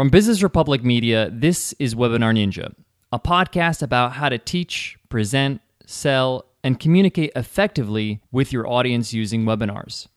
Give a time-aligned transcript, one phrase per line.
[0.00, 2.72] From Business Republic Media, this is Webinar Ninja,
[3.12, 9.44] a podcast about how to teach, present, sell, and communicate effectively with your audience using
[9.44, 10.08] webinars.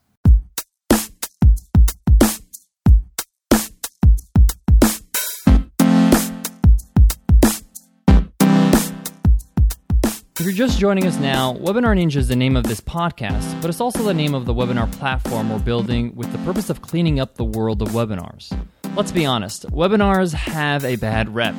[10.40, 13.70] If you're just joining us now, Webinar Ninja is the name of this podcast, but
[13.70, 17.20] it's also the name of the webinar platform we're building with the purpose of cleaning
[17.20, 18.58] up the world of webinars.
[18.96, 21.56] Let's be honest, webinars have a bad rep.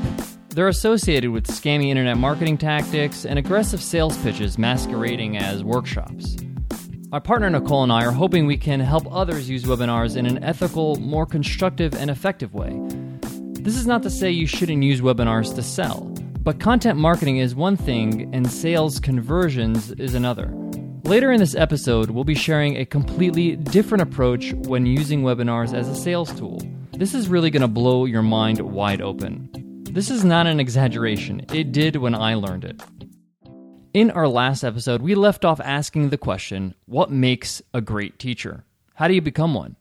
[0.51, 6.37] They're associated with scammy internet marketing tactics and aggressive sales pitches masquerading as workshops.
[7.09, 10.45] My partner Nicole and I are hoping we can help others use webinars in an
[10.45, 12.79] ethical, more constructive, and effective way.
[13.63, 16.03] This is not to say you shouldn't use webinars to sell.
[16.39, 20.53] But content marketing is one thing and sales conversions is another.
[21.03, 25.89] Later in this episode, we'll be sharing a completely different approach when using webinars as
[25.89, 26.63] a sales tool.
[26.97, 29.51] This is really going to blow your mind wide open.
[29.91, 32.81] This is not an exaggeration, it did when I learned it.
[33.93, 38.65] In our last episode, we left off asking the question what makes a great teacher?
[38.95, 39.75] How do you become one?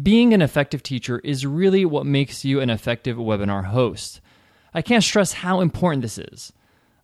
[0.00, 4.20] Being an effective teacher is really what makes you an effective webinar host.
[4.74, 6.52] I can't stress how important this is.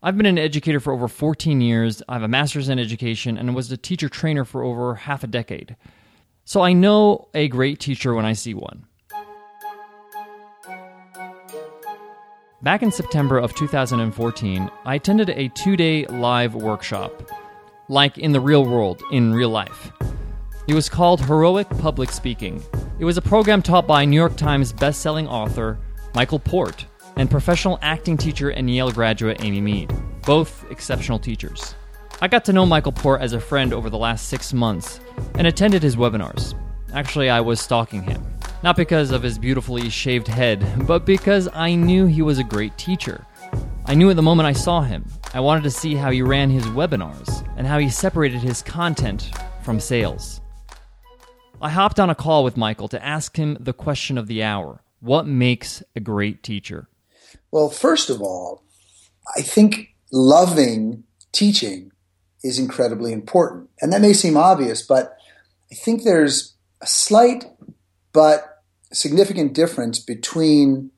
[0.02, 2.02] I've been an educator for over 14 years.
[2.06, 5.26] I have a master's in education and was a teacher trainer for over half a
[5.26, 5.74] decade.
[6.44, 8.87] So I know a great teacher when I see one.
[12.60, 17.30] Back in September of 2014, I attended a two day live workshop,
[17.88, 19.92] like in the real world, in real life.
[20.66, 22.60] It was called Heroic Public Speaking.
[22.98, 25.78] It was a program taught by New York Times bestselling author
[26.16, 26.84] Michael Port
[27.14, 31.76] and professional acting teacher and Yale graduate Amy Mead, both exceptional teachers.
[32.20, 34.98] I got to know Michael Port as a friend over the last six months
[35.36, 36.58] and attended his webinars.
[36.92, 38.20] Actually, I was stalking him.
[38.62, 42.76] Not because of his beautifully shaved head, but because I knew he was a great
[42.76, 43.24] teacher.
[43.84, 45.04] I knew at the moment I saw him.
[45.32, 49.30] I wanted to see how he ran his webinars and how he separated his content
[49.62, 50.40] from sales.
[51.62, 54.82] I hopped on a call with Michael to ask him the question of the hour
[55.00, 56.88] What makes a great teacher?
[57.52, 58.64] Well, first of all,
[59.36, 61.92] I think loving teaching
[62.42, 63.70] is incredibly important.
[63.80, 65.16] And that may seem obvious, but
[65.70, 67.44] I think there's a slight
[68.12, 68.57] but
[68.92, 70.90] significant difference between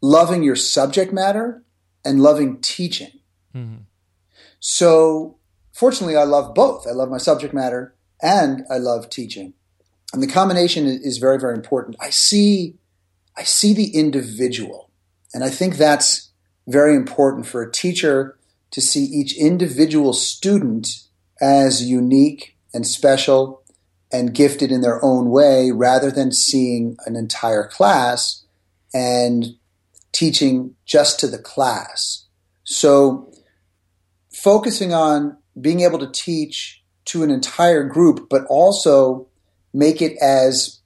[0.00, 1.62] loving your subject matter
[2.04, 3.20] and loving teaching.
[3.54, 3.82] Mm-hmm.
[4.60, 5.38] So,
[5.72, 6.86] fortunately, I love both.
[6.86, 9.54] I love my subject matter and I love teaching.
[10.12, 11.96] And the combination is very, very important.
[12.00, 12.76] I see,
[13.36, 14.88] I see the individual
[15.34, 16.30] and I think that's
[16.66, 18.38] very important for a teacher
[18.70, 20.88] to see each individual student
[21.40, 23.57] as unique and special
[24.12, 28.44] and gifted in their own way rather than seeing an entire class
[28.94, 29.56] and
[30.12, 32.26] teaching just to the class.
[32.64, 33.32] So
[34.32, 39.26] focusing on being able to teach to an entire group, but also
[39.72, 40.80] make it as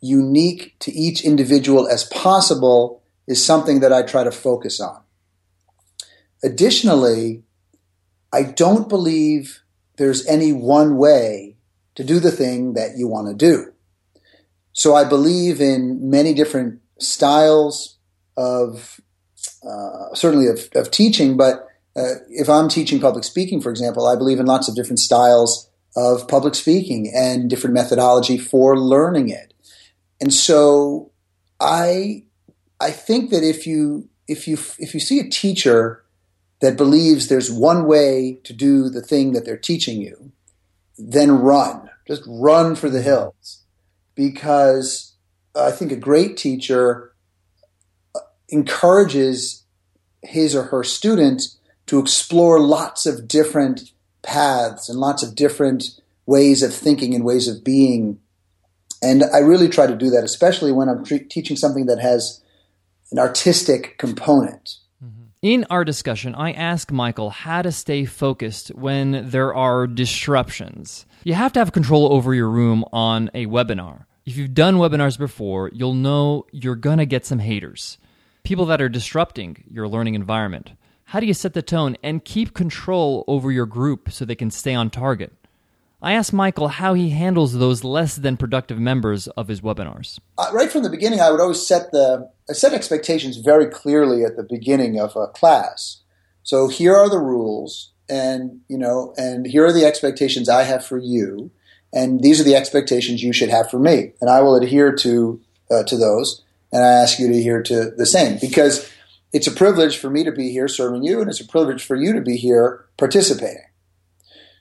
[0.00, 5.00] unique to each individual as possible is something that I try to focus on.
[6.42, 7.42] Additionally,
[8.32, 9.62] I don't believe
[9.96, 11.57] there's any one way
[11.98, 13.72] to do the thing that you want to do.
[14.72, 17.98] So I believe in many different styles
[18.36, 19.00] of,
[19.68, 21.66] uh, certainly of, of, teaching, but
[21.96, 25.68] uh, if I'm teaching public speaking, for example, I believe in lots of different styles
[25.96, 29.52] of public speaking and different methodology for learning it.
[30.20, 31.10] And so
[31.58, 32.22] I
[32.78, 36.04] I think that if you if you if you see a teacher
[36.60, 40.30] that believes there's one way to do the thing that they're teaching you,
[40.98, 41.87] then run.
[42.08, 43.62] Just run for the hills.
[44.16, 45.14] Because
[45.54, 47.12] I think a great teacher
[48.48, 49.62] encourages
[50.22, 53.92] his or her students to explore lots of different
[54.22, 58.18] paths and lots of different ways of thinking and ways of being.
[59.02, 62.42] And I really try to do that, especially when I'm teaching something that has
[63.12, 64.76] an artistic component.
[65.40, 71.06] In our discussion, I ask Michael how to stay focused when there are disruptions.
[71.22, 74.06] You have to have control over your room on a webinar.
[74.26, 77.98] If you've done webinars before, you'll know you're going to get some haters.
[78.42, 80.72] People that are disrupting your learning environment.
[81.04, 84.50] How do you set the tone and keep control over your group so they can
[84.50, 85.32] stay on target?
[86.02, 90.18] I asked Michael how he handles those less than productive members of his webinars.
[90.36, 94.24] Uh, right from the beginning, I would always set the I set expectations very clearly
[94.24, 95.98] at the beginning of a class.
[96.42, 100.84] So here are the rules, and you know, and here are the expectations I have
[100.84, 101.50] for you,
[101.92, 105.40] and these are the expectations you should have for me, and I will adhere to
[105.70, 106.42] uh, to those.
[106.72, 108.90] and I ask you to adhere to the same because
[109.32, 111.96] it's a privilege for me to be here serving you, and it's a privilege for
[111.96, 113.66] you to be here participating.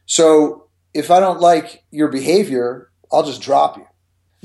[0.06, 3.88] So if I don't like your behavior, I'll just drop you.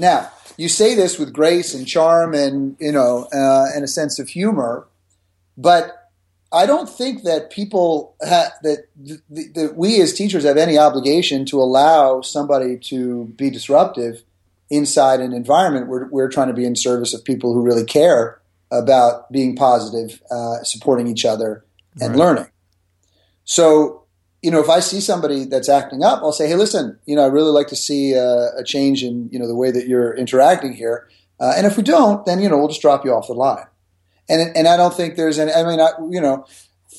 [0.02, 4.18] Now, you say this with grace and charm and you know uh, and a sense
[4.18, 4.88] of humor,
[5.56, 6.10] but
[6.52, 11.46] I don't think that people ha- that, th- that we as teachers have any obligation
[11.46, 14.24] to allow somebody to be disruptive
[14.68, 18.40] inside an environment where we're trying to be in service of people who really care
[18.72, 21.64] about being positive, uh, supporting each other,
[22.00, 22.18] and right.
[22.18, 22.48] learning.
[23.44, 24.01] So,
[24.42, 27.22] you know, if I see somebody that's acting up, I'll say, "Hey, listen, you know,
[27.22, 30.14] I really like to see uh, a change in you know the way that you're
[30.14, 31.08] interacting here."
[31.40, 33.66] Uh, and if we don't, then you know we'll just drop you off the line.
[34.28, 35.52] And and I don't think there's any.
[35.52, 36.44] I mean, I, you know,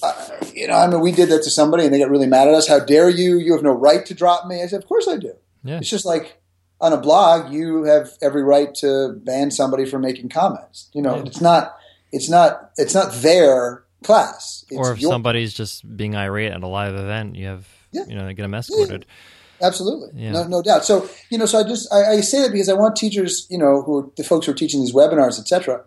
[0.02, 2.48] uh, you know, I mean, we did that to somebody, and they got really mad
[2.48, 2.68] at us.
[2.68, 3.38] How dare you?
[3.38, 4.64] You have no right to drop me.
[4.64, 5.78] I said, "Of course I do." Yeah.
[5.78, 6.42] It's just like
[6.84, 10.90] on a blog, you have every right to ban somebody from making comments.
[10.94, 11.24] You know, yeah.
[11.24, 11.78] it's not,
[12.12, 14.66] it's not, it's not their class.
[14.70, 18.04] It's or if your- somebody's just being irate at a live event, you have, yeah.
[18.08, 19.06] you know, they get them escorted.
[19.08, 19.68] Yeah.
[19.68, 20.84] Absolutely, no, no doubt.
[20.84, 23.58] So, you know, so I just I, I, say that because I want teachers, you
[23.58, 25.82] know, who are the folks who are teaching these webinars, etc.,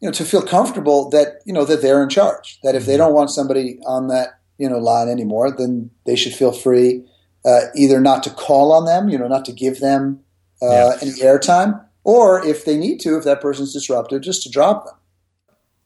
[0.00, 2.58] you know, to feel comfortable that you know that they're in charge.
[2.62, 2.98] That if they mm-hmm.
[2.98, 7.04] don't want somebody on that you know line anymore, then they should feel free
[7.44, 10.20] uh, either not to call on them, you know, not to give them
[10.60, 10.96] uh, yeah.
[11.02, 14.94] any airtime, or if they need to, if that person's disruptive, just to drop them.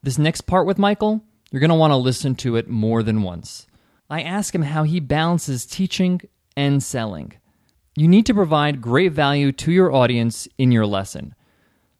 [0.02, 1.24] This next part with Michael,
[1.56, 3.66] you're going to want to listen to it more than once.
[4.10, 6.20] I ask him how he balances teaching
[6.54, 7.32] and selling.
[7.96, 11.34] You need to provide great value to your audience in your lesson,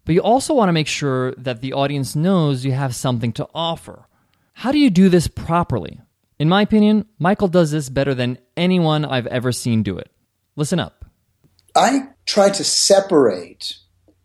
[0.04, 3.48] but you also want to make sure that the audience knows you have something to
[3.54, 4.06] offer.
[4.52, 6.02] How do you do this properly?
[6.38, 10.10] In my opinion, Michael does this better than anyone I've ever seen do it.
[10.56, 11.06] Listen up.
[11.74, 13.78] I try to separate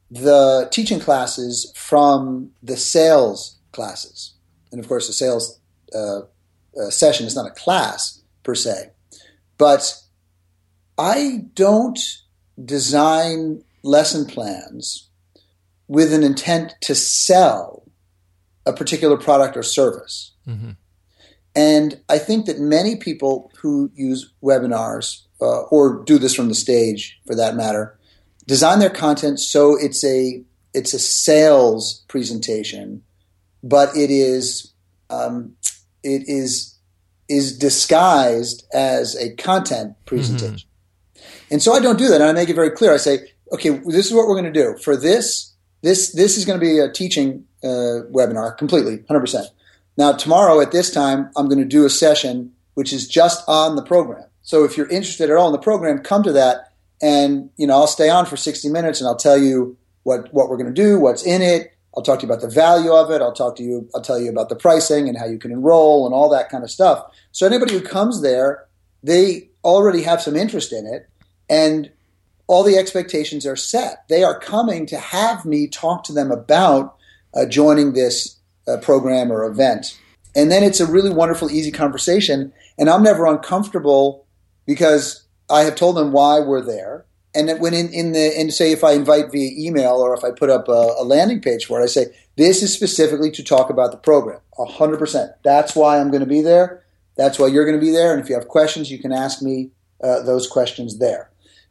[0.09, 4.30] the teaching classes from the sales classes.
[4.71, 5.59] And of course, a sales
[5.93, 6.21] uh,
[6.79, 8.91] uh, session is not a class per se.
[9.57, 9.95] But
[10.97, 11.99] I don't
[12.63, 15.09] design lesson plans
[15.87, 17.83] with an intent to sell
[18.65, 20.33] a particular product or service.
[20.47, 20.71] Mm-hmm.
[21.55, 26.55] And I think that many people who use webinars uh, or do this from the
[26.55, 27.97] stage for that matter,
[28.47, 30.43] design their content so it's a
[30.73, 33.03] it's a sales presentation,
[33.63, 34.73] but it is
[35.09, 35.55] um,
[36.03, 36.77] it is
[37.29, 40.67] is disguised as a content presentation.
[41.15, 41.21] Mm-hmm.
[41.51, 42.21] And so I don't do that.
[42.21, 42.93] And I make it very clear.
[42.93, 43.19] I say,
[43.53, 45.53] okay, this is what we're going to do for this.
[45.81, 49.47] This this is going to be a teaching uh, webinar completely, hundred percent.
[49.97, 53.75] Now tomorrow at this time, I'm going to do a session which is just on
[53.75, 54.23] the program.
[54.43, 56.71] So if you're interested at all in the program, come to that,
[57.01, 60.49] and you know I'll stay on for 60 minutes, and I'll tell you what what
[60.49, 61.73] we're going to do, what's in it.
[61.95, 63.21] I'll talk to you about the value of it.
[63.21, 63.89] I'll talk to you.
[63.93, 66.63] I'll tell you about the pricing and how you can enroll and all that kind
[66.63, 67.03] of stuff.
[67.31, 68.65] So anybody who comes there,
[69.03, 71.09] they already have some interest in it,
[71.49, 71.91] and
[72.47, 74.07] all the expectations are set.
[74.09, 76.95] They are coming to have me talk to them about
[77.33, 79.97] uh, joining this uh, program or event.
[80.35, 82.53] And then it's a really wonderful, easy conversation.
[82.77, 84.25] And I'm never uncomfortable
[84.65, 87.05] because I have told them why we're there.
[87.33, 90.31] And when in, in the and say if I invite via email or if I
[90.31, 93.69] put up a, a landing page for it, I say this is specifically to talk
[93.69, 94.39] about the program.
[94.57, 95.31] hundred percent.
[95.43, 96.83] That's why I'm going to be there.
[97.15, 98.13] That's why you're going to be there.
[98.13, 99.71] And if you have questions, you can ask me
[100.03, 101.29] uh, those questions there.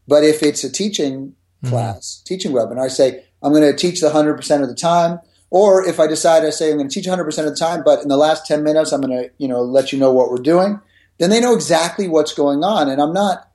[0.08, 1.68] But if it's a teaching mm-hmm.
[1.68, 5.20] class, teaching webinar, I say I'm going to teach the hundred percent of the time.
[5.52, 8.02] Or if I decide I say I'm going to teach 100% of the time, but
[8.02, 10.36] in the last 10 minutes I'm going to, you know, let you know what we're
[10.36, 10.80] doing
[11.20, 12.88] then they know exactly what's going on.
[12.88, 13.49] And I'm not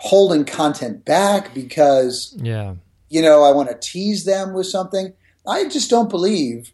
[0.00, 2.74] holding content back because, yeah.
[3.08, 5.12] you know, I want to tease them with something.
[5.46, 6.72] I just don't believe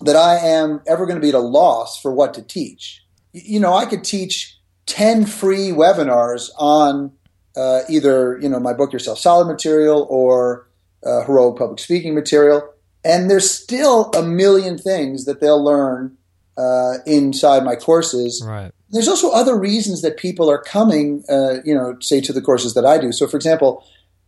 [0.00, 3.04] that I am ever going to be at a loss for what to teach.
[3.32, 7.12] You know, I could teach 10 free webinars on
[7.56, 10.68] uh, either, you know, my book Yourself Solid material or
[11.04, 12.68] uh, heroic public speaking material.
[13.04, 16.16] And there's still a million things that they'll learn
[16.56, 21.74] uh, inside my courses right there's also other reasons that people are coming, uh, you
[21.74, 23.12] know, say to the courses that I do.
[23.12, 23.84] So, for example,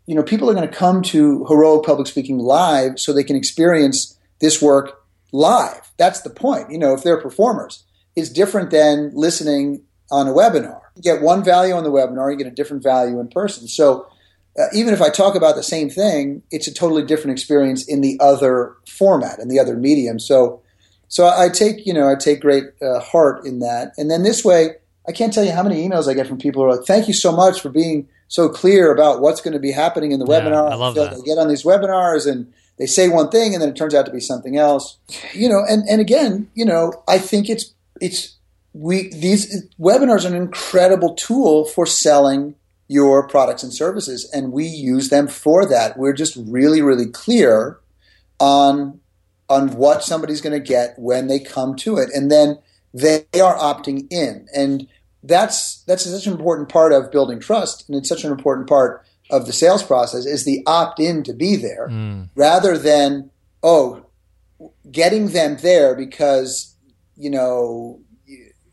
[0.07, 3.37] you know, people are going to come to Heroic Public Speaking live so they can
[3.37, 5.03] experience this work
[5.33, 5.93] live.
[5.97, 6.71] That's the point.
[6.71, 7.85] You know, if they're performers,
[8.17, 10.81] it's different than listening on a webinar.
[10.97, 13.69] You get one value on the webinar, you get a different value in person.
[13.69, 14.07] So,
[14.59, 18.01] uh, even if I talk about the same thing, it's a totally different experience in
[18.01, 20.19] the other format and the other medium.
[20.19, 20.61] So,
[21.11, 23.93] so I take, you know, I take great uh, heart in that.
[23.99, 24.77] And then this way,
[25.09, 27.09] I can't tell you how many emails I get from people who are like, "Thank
[27.09, 30.27] you so much for being so clear about what's going to be happening in the
[30.27, 31.17] yeah, webinar." I love that.
[31.17, 34.07] They get on these webinars and they say one thing and then it turns out
[34.07, 34.99] to be something else.
[35.35, 38.37] You know, and, and again, you know, I think it's it's
[38.73, 42.55] we these webinars are an incredible tool for selling
[42.87, 45.97] your products and services and we use them for that.
[45.97, 47.81] We're just really, really clear
[48.39, 49.00] on
[49.51, 52.09] on what somebody's going to get when they come to it.
[52.15, 52.59] And then
[52.95, 54.47] they are opting in.
[54.57, 54.87] And
[55.23, 59.05] that's that's such an important part of building trust and it's such an important part
[59.31, 62.29] of the sales process is the opt-in to be there mm.
[62.35, 63.31] rather than
[63.63, 64.05] oh
[64.91, 66.75] getting them there because
[67.17, 68.01] you know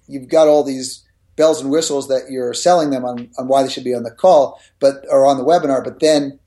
[0.07, 1.03] you've got all these
[1.35, 4.11] bells and whistles that you're selling them on, on why they should be on the
[4.11, 6.39] call but or on the webinar but then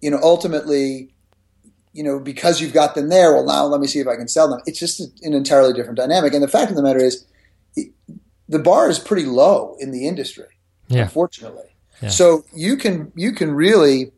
[0.00, 1.14] you know ultimately
[1.96, 4.28] you know because you've got them there well now let me see if i can
[4.28, 4.60] sell them.
[4.66, 6.34] It's just an entirely different dynamic.
[6.34, 7.24] And the fact of the matter is
[8.48, 10.46] the bar is pretty low in the industry
[10.88, 11.02] yeah.
[11.02, 11.64] unfortunately.
[12.08, 14.12] So you can you can really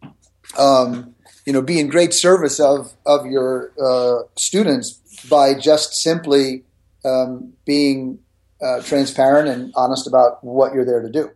[0.58, 1.14] um,
[1.47, 6.64] you know be in great service of of your uh, students by just simply
[7.04, 8.18] um, being
[8.61, 11.30] uh, transparent and honest about what you're there to do.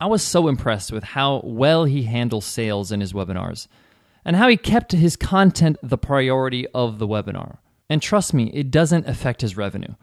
[0.00, 3.68] I was so impressed with how well he handles sales in his webinars
[4.28, 7.56] and how he kept his content the priority of the webinar.
[7.88, 9.94] And trust me, it doesn't affect his revenue.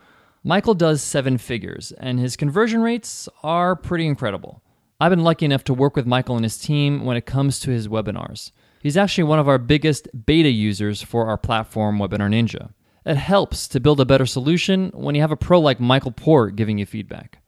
[0.44, 4.64] Michael does seven figures, and his conversion rates are pretty incredible.
[5.00, 7.70] I've been lucky enough to work with Michael and his team when it comes to
[7.70, 8.52] his webinars.
[8.82, 12.72] He's actually one of our biggest beta users for our platform, Webinar Ninja.
[13.06, 16.56] It helps to build a better solution when you have a pro like Michael Port
[16.56, 17.44] giving you feedback.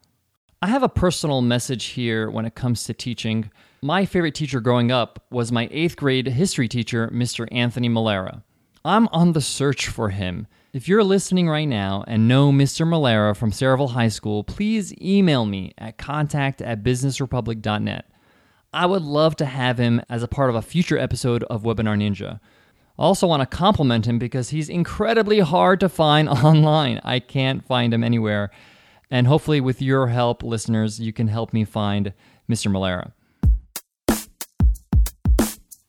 [0.62, 3.50] I have a personal message here when it comes to teaching.
[3.81, 7.48] My favorite teacher growing up was my eighth grade history teacher, Mr.
[7.51, 8.43] Anthony Malera.
[8.84, 12.86] I'm on the search for him if you're listening right now and know Mr.
[12.88, 18.05] Malera from Saraville High School, please email me at contact at businessrepublic.net.
[18.74, 21.98] I would love to have him as a part of a future episode of Webinar
[21.98, 22.39] Ninja.
[23.00, 27.01] I also want to compliment him because he's incredibly hard to find online.
[27.03, 28.51] I can't find him anywhere.
[29.10, 32.13] And hopefully, with your help, listeners, you can help me find
[32.48, 32.69] Mr.
[32.69, 33.13] Malera.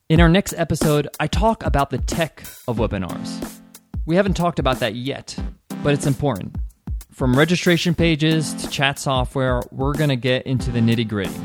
[0.09, 3.61] In our next episode, I talk about the tech of webinars.
[4.07, 5.37] We haven't talked about that yet,
[5.83, 6.55] but it's important.
[7.11, 11.39] From registration pages to chat software, we're going to get into the nitty gritty.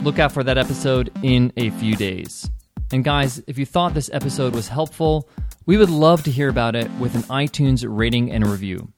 [0.00, 2.50] Look out for that episode in a few days.
[2.90, 5.28] And guys, if you thought this episode was helpful,
[5.66, 8.90] we would love to hear about it with an iTunes rating and review.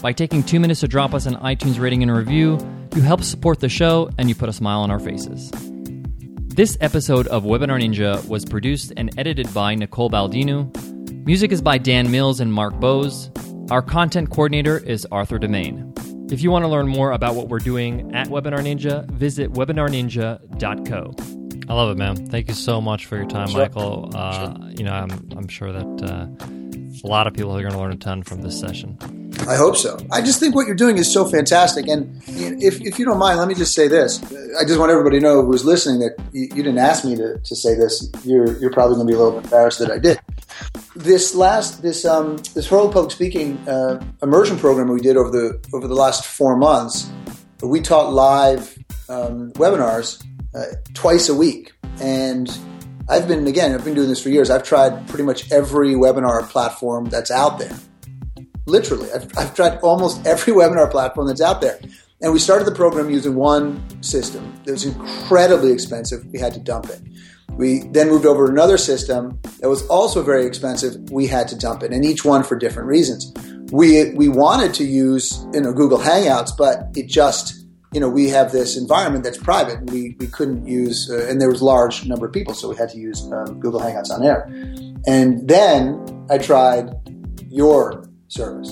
[0.00, 2.58] By taking two minutes to drop us an iTunes rating and review,
[2.96, 5.52] you help support the show and you put a smile on our faces.
[6.54, 10.70] This episode of Webinar Ninja was produced and edited by Nicole Baldinu
[11.24, 13.30] Music is by Dan Mills and Mark Bose.
[13.70, 16.30] Our content coordinator is Arthur Demain.
[16.30, 21.14] If you want to learn more about what we're doing at Webinar Ninja, visit webinarninja.co.
[21.70, 22.26] I love it, man.
[22.26, 23.60] Thank you so much for your time, sure.
[23.60, 24.10] Michael.
[24.12, 24.70] Uh, sure.
[24.72, 26.26] You know, I'm, I'm sure that uh,
[27.02, 28.98] a lot of people are going to learn a ton from this session.
[29.48, 29.98] I hope so.
[30.12, 31.88] I just think what you're doing is so fantastic.
[31.88, 34.22] And if, if you don't mind, let me just say this.
[34.54, 37.38] I just want everybody to know who's listening that you, you didn't ask me to,
[37.38, 38.08] to say this.
[38.24, 40.20] You're, you're probably going to be a little embarrassed that I did.
[40.94, 45.60] This last, this, um, this World Public Speaking uh, immersion program we did over the,
[45.74, 47.10] over the last four months,
[47.62, 51.72] we taught live um, webinars uh, twice a week.
[52.00, 52.48] And
[53.08, 54.50] I've been, again, I've been doing this for years.
[54.50, 57.76] I've tried pretty much every webinar platform that's out there
[58.66, 59.10] literally.
[59.12, 61.78] I've, I've tried almost every webinar platform that's out there.
[62.20, 66.24] And we started the program using one system that was incredibly expensive.
[66.26, 67.00] We had to dump it.
[67.56, 71.10] We then moved over to another system that was also very expensive.
[71.10, 73.32] We had to dump it, and each one for different reasons.
[73.72, 78.28] We we wanted to use you know Google Hangouts, but it just you know we
[78.30, 79.80] have this environment that's private.
[79.80, 82.76] And we we couldn't use, uh, and there was large number of people, so we
[82.76, 84.48] had to use um, Google Hangouts on air.
[85.06, 86.90] And then I tried
[87.50, 88.70] your service.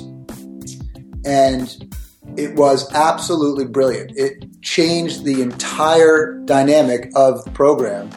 [1.25, 1.95] And
[2.37, 4.17] it was absolutely brilliant.
[4.17, 8.11] It changed the entire dynamic of the program.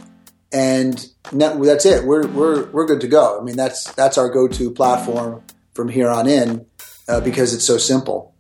[0.52, 2.06] And that's it.
[2.06, 3.40] We're, we're, we're good to go.
[3.40, 6.66] I mean, that's, that's our go to platform from here on in
[7.08, 8.36] uh, because it's so simple.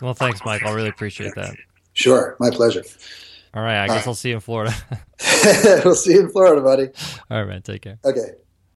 [0.00, 0.64] Well, thanks, Mike.
[0.64, 1.56] I really appreciate that.
[1.94, 2.36] Sure.
[2.38, 2.84] My pleasure.
[3.54, 3.82] All right.
[3.82, 4.74] I guess I'll see you in Florida.
[5.84, 6.88] we'll see you in Florida, buddy.
[7.30, 7.62] All right, man.
[7.62, 7.98] Take care.
[8.04, 8.32] Okay.